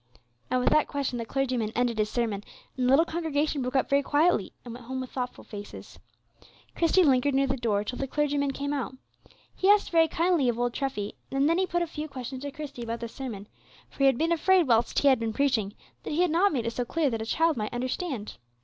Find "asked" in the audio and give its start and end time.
9.69-9.91